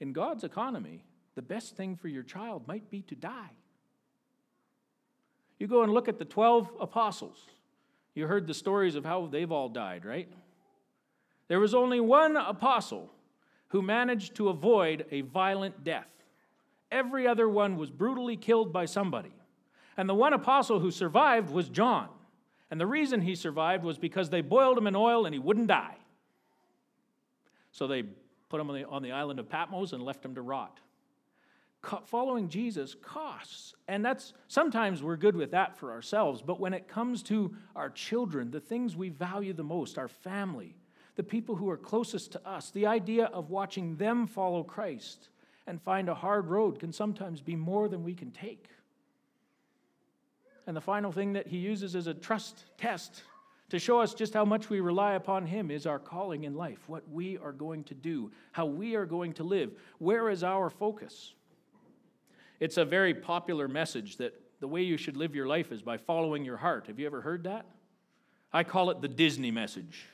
[0.00, 1.04] in God's economy,
[1.36, 3.50] the best thing for your child might be to die.
[5.62, 7.46] You go and look at the 12 apostles.
[8.16, 10.28] You heard the stories of how they've all died, right?
[11.46, 13.12] There was only one apostle
[13.68, 16.10] who managed to avoid a violent death.
[16.90, 19.30] Every other one was brutally killed by somebody.
[19.96, 22.08] And the one apostle who survived was John.
[22.68, 25.68] And the reason he survived was because they boiled him in oil and he wouldn't
[25.68, 25.94] die.
[27.70, 28.02] So they
[28.48, 30.80] put him on the, on the island of Patmos and left him to rot
[32.06, 33.74] following Jesus costs.
[33.88, 37.90] And that's sometimes we're good with that for ourselves, but when it comes to our
[37.90, 40.76] children, the things we value the most, our family,
[41.16, 45.28] the people who are closest to us, the idea of watching them follow Christ
[45.66, 48.68] and find a hard road can sometimes be more than we can take.
[50.66, 53.24] And the final thing that he uses as a trust test
[53.70, 56.88] to show us just how much we rely upon him is our calling in life,
[56.88, 59.72] what we are going to do, how we are going to live.
[59.98, 61.34] Where is our focus?
[62.62, 65.96] It's a very popular message that the way you should live your life is by
[65.96, 66.86] following your heart.
[66.86, 67.66] Have you ever heard that?
[68.52, 70.06] I call it the Disney message.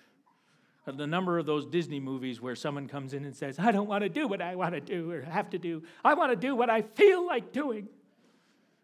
[0.86, 4.02] The number of those Disney movies where someone comes in and says, I don't want
[4.04, 5.82] to do what I want to do or have to do.
[6.02, 7.86] I want to do what I feel like doing.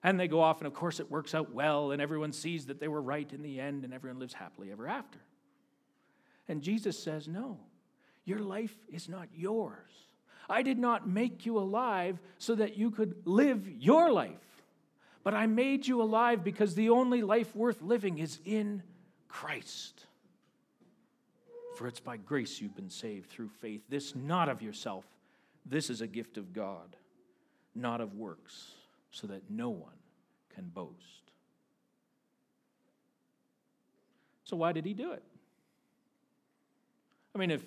[0.02, 2.80] And they go off, and of course, it works out well, and everyone sees that
[2.80, 5.20] they were right in the end, and everyone lives happily ever after.
[6.48, 7.60] And Jesus says, No,
[8.26, 9.88] your life is not yours.
[10.48, 14.62] I did not make you alive so that you could live your life,
[15.22, 18.82] but I made you alive because the only life worth living is in
[19.28, 20.06] Christ.
[21.76, 23.82] For it's by grace you've been saved through faith.
[23.88, 25.04] This not of yourself,
[25.66, 26.96] this is a gift of God,
[27.74, 28.72] not of works,
[29.10, 29.96] so that no one
[30.54, 31.24] can boast.
[34.44, 35.22] So, why did he do it?
[37.34, 37.64] I mean, if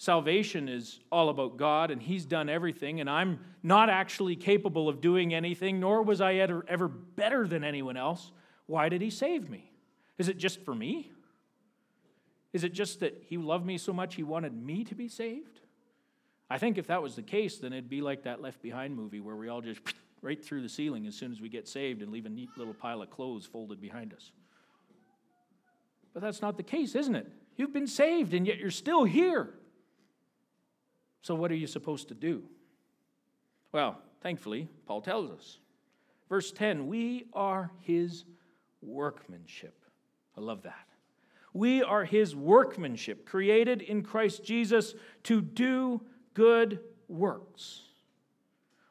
[0.00, 5.02] salvation is all about God and he's done everything, and I'm not actually capable of
[5.02, 8.32] doing anything, nor was I ever, ever better than anyone else,
[8.64, 9.70] why did he save me?
[10.16, 11.12] Is it just for me?
[12.54, 15.60] Is it just that he loved me so much he wanted me to be saved?
[16.48, 19.20] I think if that was the case, then it'd be like that Left Behind movie
[19.20, 19.80] where we all just
[20.22, 22.74] right through the ceiling as soon as we get saved and leave a neat little
[22.74, 24.32] pile of clothes folded behind us.
[26.14, 27.30] But that's not the case, isn't it?
[27.56, 29.56] You've been saved and yet you're still here.
[31.22, 32.42] So, what are you supposed to do?
[33.72, 35.58] Well, thankfully, Paul tells us.
[36.28, 38.24] Verse 10 We are his
[38.82, 39.84] workmanship.
[40.36, 40.86] I love that.
[41.52, 46.00] We are his workmanship, created in Christ Jesus to do
[46.32, 47.82] good works,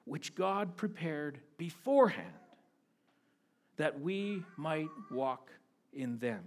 [0.04, 2.28] which God prepared beforehand
[3.78, 5.52] that we might walk
[5.94, 6.44] in them.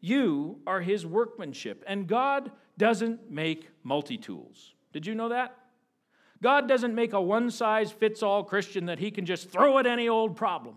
[0.00, 4.74] You are his workmanship, and God doesn't make multi tools.
[4.92, 5.56] Did you know that?
[6.42, 9.86] God doesn't make a one size fits all Christian that he can just throw at
[9.86, 10.76] any old problem.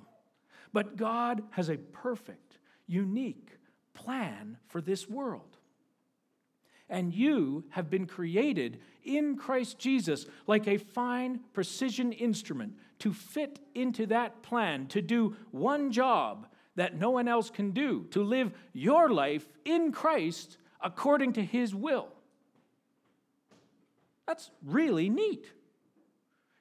[0.74, 2.58] But God has a perfect,
[2.88, 3.58] unique,
[3.94, 5.58] plan for this world.
[6.90, 13.60] And you have been created in Christ Jesus like a fine precision instrument to fit
[13.76, 18.52] into that plan, to do one job that no one else can do, to live
[18.72, 22.10] your life in Christ according to His will.
[24.26, 25.46] That's really neat.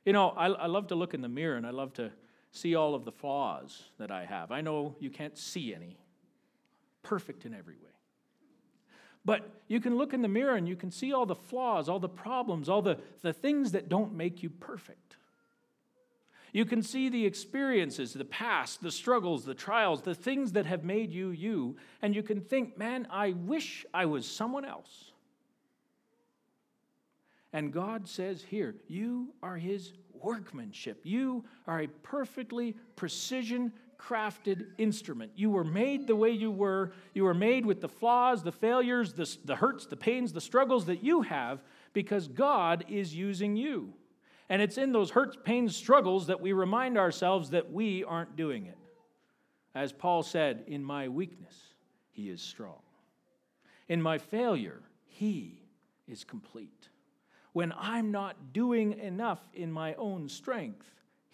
[0.05, 2.13] You know, I, I, love to look in the mirror and I love to
[2.53, 4.53] see all of the flaws that I have.
[4.53, 5.99] I know you can't see any,
[7.03, 7.91] perfect in every way.
[9.25, 11.99] But you can look in the mirror and you can see all the flaws, all
[11.99, 15.17] the problems, all the, the things that don't make you perfect.
[16.53, 20.85] You can see the experiences, the past, the struggles, the trials, the things that have
[20.85, 25.13] made you you, and you can think, man, I wish I was someone else.
[27.53, 31.01] And God says here, you are His workmanship.
[31.05, 35.33] You are a perfectly precision crafted instrument.
[35.35, 36.93] You were made the way you were.
[37.15, 40.87] You were made with the flaws, the failures, the, the hurts, the pains, the struggles
[40.87, 43.93] that you have because God is using you.
[44.49, 48.67] And it's in those hurts, pains, struggles that we remind ourselves that we aren't doing
[48.67, 48.79] it.
[49.75, 51.55] As Paul said, in my weakness,
[52.13, 52.81] he is strong.
[53.89, 55.63] In my failure, he
[56.07, 56.89] is complete.
[57.53, 60.87] When I'm not doing enough in my own strength,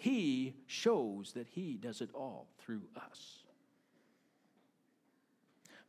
[0.02, 3.44] he shows that He does it all through us.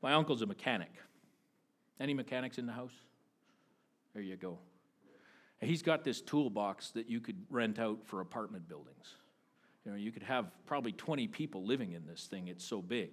[0.03, 0.91] My uncle's a mechanic.
[1.99, 2.93] Any mechanics in the house?
[4.13, 4.59] There you go.
[5.63, 9.15] He's got this toolbox that you could rent out for apartment buildings.
[9.85, 13.11] You know, you could have probably 20 people living in this thing, it's so big.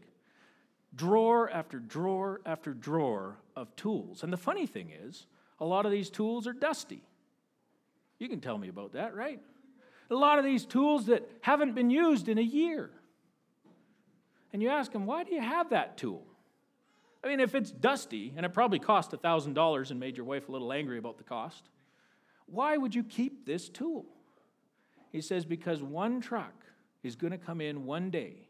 [0.94, 4.22] Drawer after drawer after drawer of tools.
[4.22, 5.26] And the funny thing is,
[5.60, 7.02] a lot of these tools are dusty.
[8.18, 9.40] You can tell me about that, right?
[10.10, 12.90] a lot of these tools that haven't been used in a year.
[14.52, 16.26] And you ask them, why do you have that tool?
[17.22, 20.52] I mean, if it's dusty and it probably cost $1,000 and made your wife a
[20.52, 21.68] little angry about the cost,
[22.50, 24.06] why would you keep this tool?
[25.10, 26.54] He says, because one truck
[27.02, 28.48] is going to come in one day.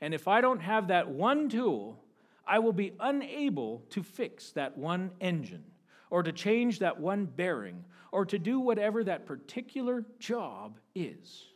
[0.00, 1.98] And if I don't have that one tool,
[2.46, 5.64] I will be unable to fix that one engine
[6.10, 11.46] or to change that one bearing or to do whatever that particular job is.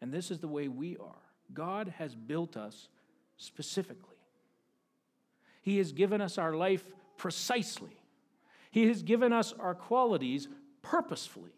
[0.00, 1.22] And this is the way we are.
[1.52, 2.88] God has built us
[3.38, 4.16] specifically.
[5.62, 6.84] He has given us our life
[7.16, 7.95] precisely.
[8.76, 10.48] He has given us our qualities
[10.82, 11.52] purposefully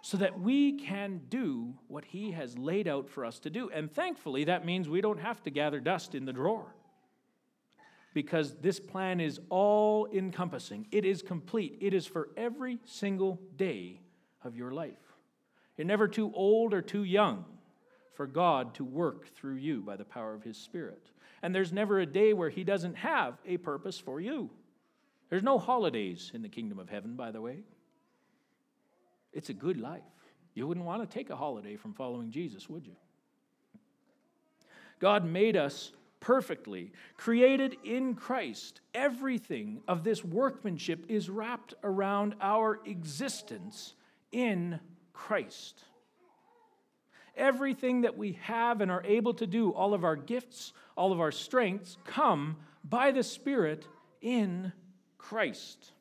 [0.00, 3.68] so that we can do what He has laid out for us to do.
[3.68, 6.74] And thankfully, that means we don't have to gather dust in the drawer
[8.14, 10.86] because this plan is all encompassing.
[10.90, 11.76] It is complete.
[11.82, 14.00] It is for every single day
[14.42, 14.94] of your life.
[15.76, 17.44] You're never too old or too young
[18.14, 21.10] for God to work through you by the power of His Spirit.
[21.42, 24.48] And there's never a day where He doesn't have a purpose for you.
[25.30, 27.58] There's no holidays in the kingdom of heaven, by the way.
[29.32, 30.02] It's a good life.
[30.54, 32.96] You wouldn't want to take a holiday from following Jesus, would you?
[34.98, 38.80] God made us perfectly, created in Christ.
[38.94, 43.94] Everything of this workmanship is wrapped around our existence
[44.32, 44.80] in
[45.12, 45.84] Christ.
[47.36, 51.20] Everything that we have and are able to do, all of our gifts, all of
[51.20, 53.86] our strengths, come by the Spirit
[54.20, 54.72] in
[55.18, 55.92] Christ.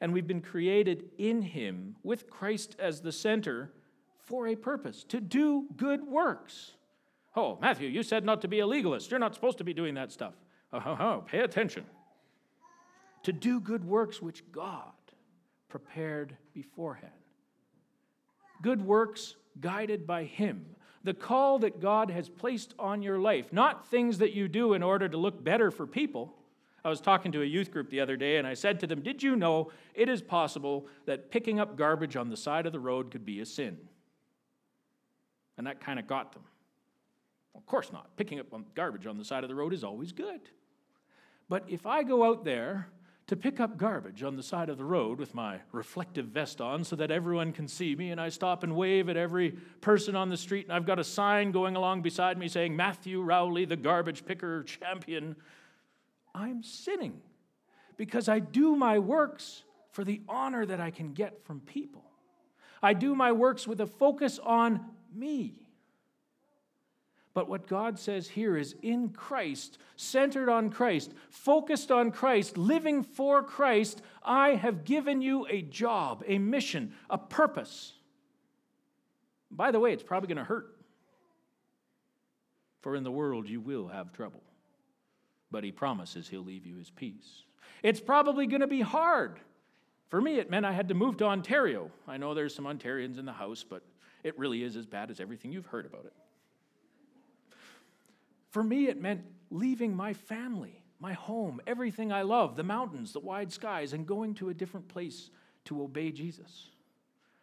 [0.00, 3.72] And we've been created in Him with Christ as the center
[4.18, 6.72] for a purpose to do good works.
[7.36, 9.10] Oh, Matthew, you said not to be a legalist.
[9.10, 10.34] You're not supposed to be doing that stuff.
[10.72, 11.84] Oh, oh, oh, pay attention.
[13.24, 14.92] To do good works which God
[15.68, 17.12] prepared beforehand.
[18.62, 20.64] Good works guided by Him.
[21.02, 24.82] The call that God has placed on your life, not things that you do in
[24.82, 26.34] order to look better for people.
[26.84, 29.02] I was talking to a youth group the other day and I said to them,
[29.02, 32.80] Did you know it is possible that picking up garbage on the side of the
[32.80, 33.76] road could be a sin?
[35.58, 36.42] And that kind of got them.
[37.54, 38.16] Of course not.
[38.16, 40.40] Picking up garbage on the side of the road is always good.
[41.48, 42.88] But if I go out there
[43.26, 46.82] to pick up garbage on the side of the road with my reflective vest on
[46.82, 50.28] so that everyone can see me, and I stop and wave at every person on
[50.30, 53.76] the street, and I've got a sign going along beside me saying, Matthew Rowley, the
[53.76, 55.36] garbage picker champion,
[56.34, 57.20] I'm sinning
[57.96, 59.62] because I do my works
[59.92, 62.04] for the honor that I can get from people.
[62.82, 65.66] I do my works with a focus on me.
[67.32, 73.04] But what God says here is in Christ, centered on Christ, focused on Christ, living
[73.04, 77.92] for Christ, I have given you a job, a mission, a purpose.
[79.50, 80.76] By the way, it's probably going to hurt.
[82.80, 84.42] For in the world you will have trouble.
[85.50, 87.44] But he promises he'll leave you his peace.
[87.82, 89.40] It's probably going to be hard.
[90.08, 91.90] For me, it meant I had to move to Ontario.
[92.06, 93.82] I know there's some Ontarians in the house, but
[94.22, 96.12] it really is as bad as everything you've heard about it.
[98.50, 103.20] For me, it meant leaving my family, my home, everything I love, the mountains, the
[103.20, 105.30] wide skies, and going to a different place
[105.66, 106.66] to obey Jesus.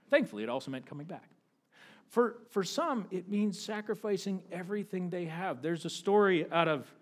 [0.09, 1.29] Thankfully, it also meant coming back.
[2.09, 5.61] For, for some, it means sacrificing everything they have.
[5.61, 6.93] There's a story out of,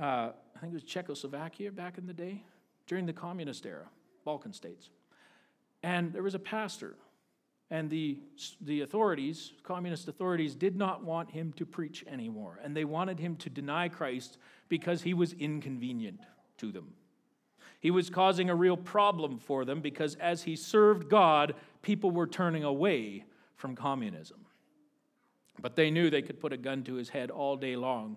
[0.00, 2.42] uh, I think it was Czechoslovakia back in the day,
[2.86, 3.88] during the communist era,
[4.24, 4.90] Balkan states.
[5.82, 6.96] And there was a pastor
[7.70, 8.18] and the,
[8.60, 12.60] the authorities, communist authorities, did not want him to preach anymore.
[12.62, 14.38] And they wanted him to deny Christ
[14.68, 16.20] because he was inconvenient
[16.58, 16.92] to them.
[17.80, 22.26] He was causing a real problem for them because as he served God, people were
[22.26, 23.24] turning away
[23.56, 24.46] from communism.
[25.60, 28.16] But they knew they could put a gun to his head all day long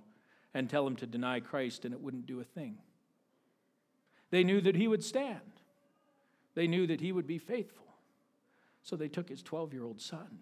[0.53, 2.77] and tell him to deny Christ, and it wouldn't do a thing.
[4.31, 5.61] They knew that he would stand,
[6.55, 7.85] they knew that he would be faithful.
[8.81, 10.39] So they took his 12 year old son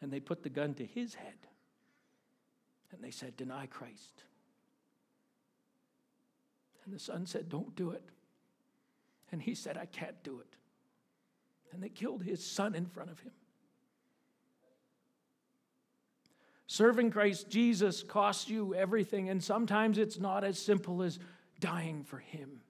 [0.00, 1.36] and they put the gun to his head
[2.92, 4.22] and they said, Deny Christ.
[6.84, 8.04] And the son said, Don't do it.
[9.30, 10.56] And he said, I can't do it.
[11.72, 13.32] And they killed his son in front of him.
[16.72, 21.18] Serving Christ Jesus costs you everything, and sometimes it's not as simple as
[21.60, 22.62] dying for him.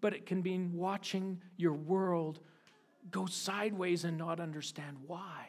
[0.00, 2.40] But it can mean watching your world
[3.10, 5.48] go sideways and not understand why.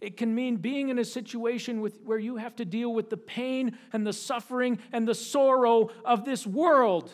[0.00, 3.16] It can mean being in a situation with, where you have to deal with the
[3.16, 7.10] pain and the suffering and the sorrow of this world.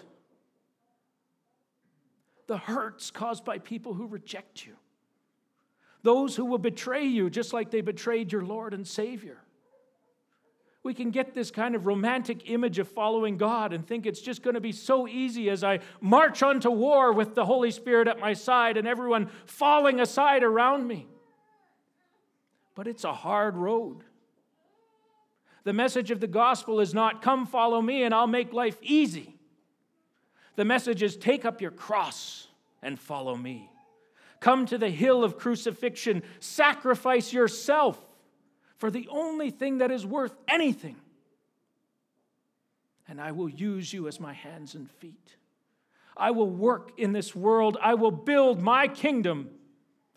[2.47, 4.77] The hurts caused by people who reject you.
[6.03, 9.39] Those who will betray you just like they betrayed your Lord and Savior
[10.83, 14.43] we can get this kind of romantic image of following God and think it's just
[14.43, 18.09] going to be so easy as I march on to war with the Holy Spirit
[18.09, 21.07] at my side and everyone falling aside around me.
[22.75, 23.99] But it's a hard road.
[25.65, 29.37] The message of the gospel is not, come follow me and I'll make life easy.
[30.57, 32.49] The message is, take up your cross
[32.83, 33.71] and follow me.
[34.43, 37.97] Come to the hill of crucifixion, sacrifice yourself
[38.77, 40.97] for the only thing that is worth anything.
[43.07, 45.37] And I will use you as my hands and feet.
[46.17, 47.79] I will work in this world.
[47.81, 49.49] I will build my kingdom,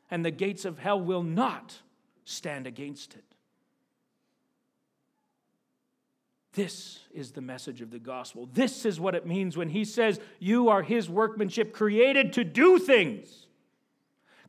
[0.09, 1.77] and the gates of hell will not
[2.23, 3.23] stand against it.
[6.53, 8.49] This is the message of the gospel.
[8.51, 12.79] This is what it means when he says, You are his workmanship, created to do
[12.79, 13.44] things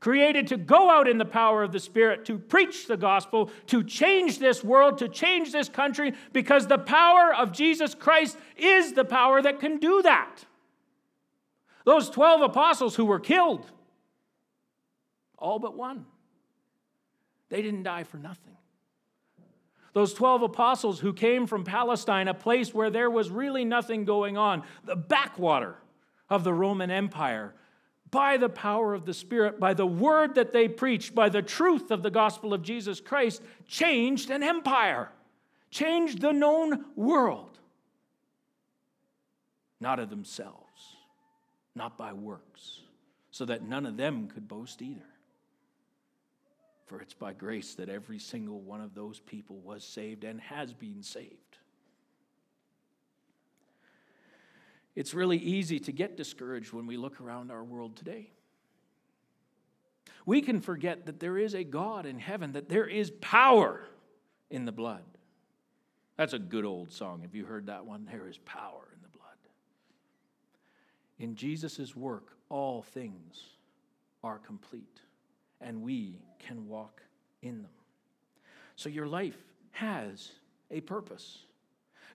[0.00, 3.82] created to go out in the power of the Spirit, to preach the gospel, to
[3.82, 9.04] change this world, to change this country, because the power of Jesus Christ is the
[9.04, 10.44] power that can do that.
[11.84, 13.70] Those 12 apostles who were killed,
[15.38, 16.06] all but one,
[17.48, 18.56] they didn't die for nothing.
[19.92, 24.36] Those 12 apostles who came from Palestine, a place where there was really nothing going
[24.36, 25.76] on, the backwater
[26.28, 27.54] of the Roman Empire,
[28.10, 31.90] by the power of the Spirit, by the word that they preached, by the truth
[31.90, 35.10] of the gospel of Jesus Christ, changed an empire,
[35.70, 37.58] changed the known world.
[39.80, 40.96] not of themselves,
[41.74, 42.80] not by works,
[43.30, 45.04] so that none of them could boast either.
[46.86, 50.72] For it's by grace that every single one of those people was saved and has
[50.72, 51.55] been saved.
[54.96, 58.30] It's really easy to get discouraged when we look around our world today.
[60.24, 63.86] We can forget that there is a God in heaven, that there is power
[64.50, 65.04] in the blood.
[66.16, 67.20] That's a good old song.
[67.20, 68.08] Have you heard that one?
[68.10, 69.36] There is power in the blood.
[71.18, 73.44] In Jesus' work, all things
[74.24, 75.00] are complete,
[75.60, 77.02] and we can walk
[77.42, 77.70] in them.
[78.76, 79.36] So your life
[79.72, 80.32] has
[80.70, 81.44] a purpose.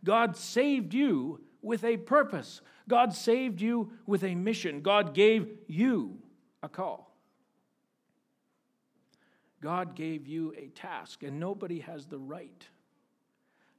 [0.03, 2.61] God saved you with a purpose.
[2.87, 4.81] God saved you with a mission.
[4.81, 6.17] God gave you
[6.63, 7.15] a call.
[9.61, 12.67] God gave you a task, and nobody has the right.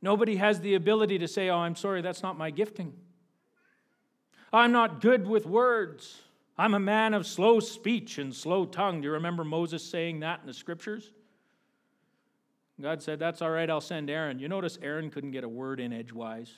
[0.01, 2.93] Nobody has the ability to say, Oh, I'm sorry, that's not my gifting.
[4.53, 6.23] I'm not good with words.
[6.59, 9.01] I'm a man of slow speech and slow tongue.
[9.01, 11.13] Do you remember Moses saying that in the scriptures?
[12.81, 14.39] God said, That's all right, I'll send Aaron.
[14.39, 16.53] You notice Aaron couldn't get a word in edgewise.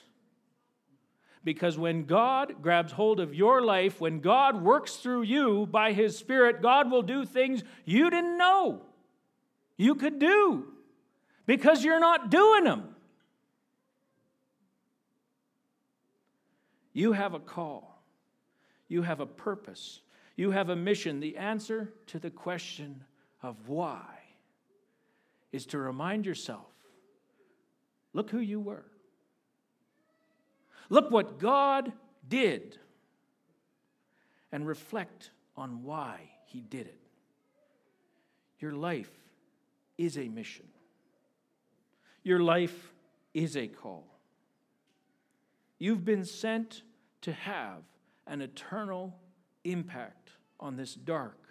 [1.45, 6.17] Because when God grabs hold of your life, when God works through you by His
[6.17, 8.81] Spirit, God will do things you didn't know
[9.77, 10.67] you could do
[11.47, 12.89] because you're not doing them.
[16.93, 18.03] You have a call,
[18.89, 20.01] you have a purpose,
[20.37, 21.21] you have a mission.
[21.21, 23.05] The answer to the question
[23.43, 24.05] of why
[25.53, 26.67] is to remind yourself
[28.13, 28.85] look who you were.
[30.89, 31.93] Look what God
[32.29, 32.79] did
[34.53, 37.01] and reflect on why He did it.
[38.59, 39.11] Your life
[39.99, 40.67] is a mission,
[42.23, 42.93] your life
[43.33, 44.07] is a call.
[45.79, 46.83] You've been sent
[47.23, 47.83] to have
[48.27, 49.15] an eternal
[49.65, 50.31] impact
[50.61, 51.49] on this dark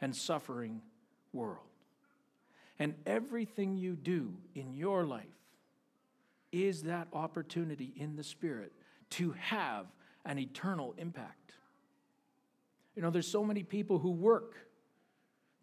[0.00, 0.80] and suffering
[1.32, 1.58] world.
[2.78, 5.35] And everything you do in your life
[6.52, 8.72] is that opportunity in the Spirit
[9.10, 9.86] to have
[10.24, 11.52] an eternal impact.
[12.94, 14.56] You know, there's so many people who work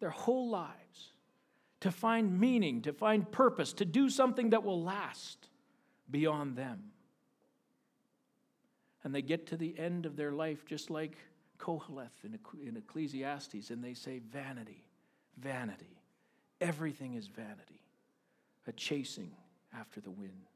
[0.00, 1.12] their whole lives
[1.80, 5.48] to find meaning, to find purpose, to do something that will last
[6.10, 6.92] beyond them.
[9.02, 11.18] And they get to the end of their life just like
[11.58, 14.86] Koheleth in Ecclesiastes, and they say, Vanity,
[15.38, 16.00] vanity.
[16.60, 17.80] Everything is vanity,
[18.66, 19.32] a chasing
[19.78, 20.53] after the wind.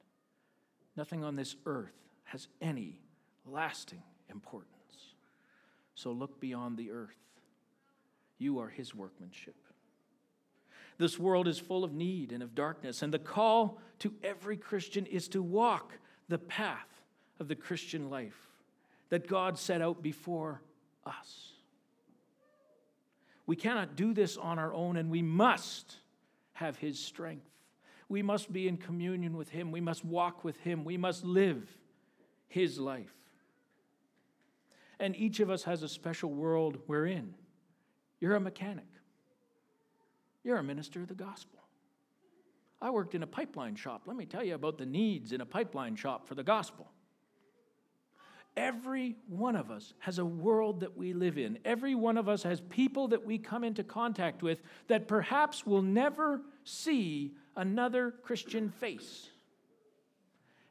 [0.98, 1.94] Nothing on this earth
[2.24, 2.98] has any
[3.46, 4.72] lasting importance.
[5.94, 7.14] So look beyond the earth.
[8.36, 9.54] You are his workmanship.
[10.98, 15.06] This world is full of need and of darkness, and the call to every Christian
[15.06, 15.92] is to walk
[16.28, 17.04] the path
[17.38, 18.48] of the Christian life
[19.08, 20.62] that God set out before
[21.06, 21.52] us.
[23.46, 25.94] We cannot do this on our own, and we must
[26.54, 27.46] have His strength.
[28.08, 29.70] We must be in communion with Him.
[29.70, 30.84] We must walk with Him.
[30.84, 31.68] We must live
[32.48, 33.14] His life.
[34.98, 37.34] And each of us has a special world we're in.
[38.20, 38.88] You're a mechanic,
[40.42, 41.58] you're a minister of the gospel.
[42.80, 44.02] I worked in a pipeline shop.
[44.06, 46.88] Let me tell you about the needs in a pipeline shop for the gospel.
[48.56, 51.58] Every one of us has a world that we live in.
[51.64, 55.82] Every one of us has people that we come into contact with that perhaps will
[55.82, 59.28] never see another Christian face.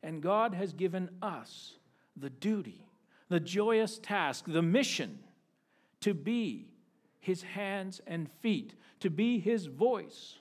[0.02, 1.74] And God has given us
[2.16, 2.88] the duty,
[3.30, 5.20] the joyous task, the mission
[6.02, 6.70] to be
[7.20, 10.38] his hands and feet, to be his voice.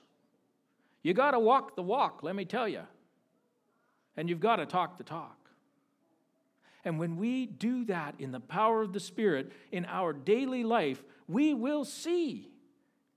[1.03, 2.83] You got to walk the walk, let me tell you.
[4.15, 5.49] And you've got to talk the talk.
[6.85, 11.03] And when we do that in the power of the Spirit in our daily life,
[11.27, 12.49] we will see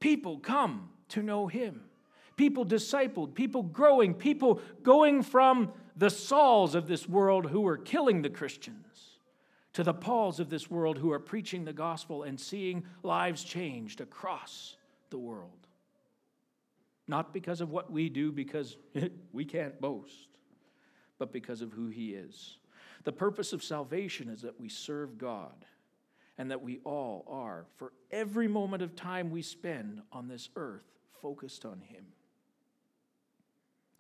[0.01, 1.83] people come to know Him
[2.41, 8.23] people discipled, people growing, people going from the Sauls of this world who are killing
[8.23, 9.19] the Christians
[9.75, 14.01] to the Pauls of this world who are preaching the gospel and seeing lives changed
[14.01, 14.79] across
[15.11, 15.67] the world.
[17.07, 18.79] Not because of what we do, because
[19.35, 20.29] we can't boast,
[21.19, 22.57] but because of who He is.
[23.05, 25.67] The purpose of salvation is that we serve God
[26.39, 30.87] and that we all are, for every moment of time we spend on this earth,
[31.21, 32.07] focused on Him.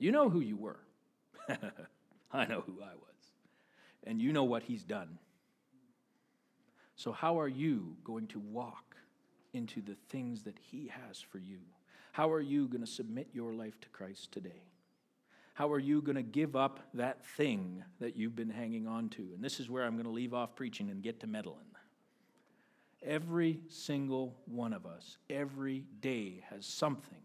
[0.01, 0.81] You know who you were.
[2.33, 3.31] I know who I was.
[4.03, 5.19] And you know what he's done.
[6.97, 8.97] So, how are you going to walk
[9.53, 11.59] into the things that he has for you?
[12.13, 14.63] How are you going to submit your life to Christ today?
[15.53, 19.23] How are you going to give up that thing that you've been hanging on to?
[19.35, 21.67] And this is where I'm going to leave off preaching and get to meddling.
[23.03, 27.21] Every single one of us, every day, has something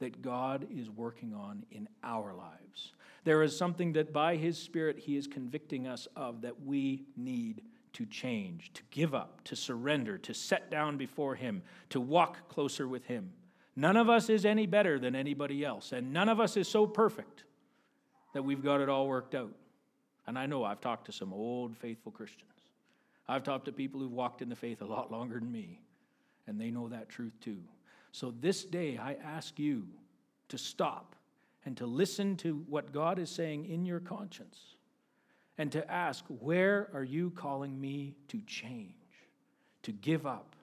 [0.00, 2.92] that God is working on in our lives.
[3.24, 7.62] There is something that by His Spirit He is convicting us of that we need
[7.92, 12.88] to change, to give up, to surrender, to set down before Him, to walk closer
[12.88, 13.32] with Him.
[13.76, 16.86] None of us is any better than anybody else, and none of us is so
[16.86, 17.44] perfect
[18.32, 19.52] that we've got it all worked out.
[20.26, 22.50] And I know I've talked to some old faithful Christians.
[23.28, 25.80] I've talked to people who've walked in the faith a lot longer than me,
[26.46, 27.58] and they know that truth too.
[28.12, 29.86] So this day, I ask you
[30.48, 31.14] to stop
[31.64, 34.58] and to listen to what God is saying in your conscience
[35.58, 38.94] and to ask, Where are you calling me to change,
[39.82, 40.56] to give up,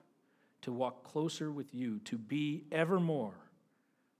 [0.62, 3.34] to walk closer with you, to be evermore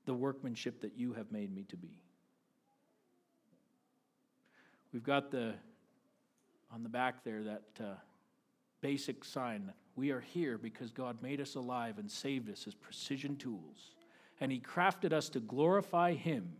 [0.06, 2.00] the workmanship that you have made me to be?
[4.92, 5.54] We've got the
[6.72, 7.94] on the back there that uh,
[8.80, 9.72] basic sign.
[9.98, 13.96] We are here because God made us alive and saved us as precision tools.
[14.40, 16.52] And He crafted us to glorify Him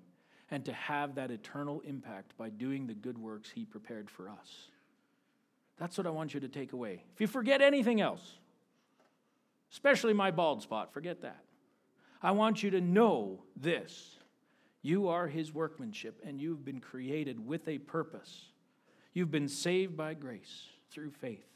[0.51, 4.71] and to have that eternal impact by doing the good works He prepared for us.
[5.79, 7.05] That's what I want you to take away.
[7.15, 8.39] If you forget anything else,
[9.71, 11.45] especially my bald spot, forget that.
[12.21, 14.17] I want you to know this
[14.83, 18.47] you are His workmanship, and you've been created with a purpose.
[19.13, 21.47] You've been saved by grace through faith.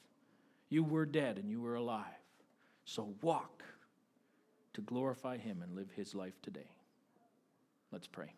[0.73, 2.07] You were dead and you were alive.
[2.87, 3.63] So walk
[4.73, 6.71] to glorify Him and live His life today.
[7.91, 8.33] Let's pray.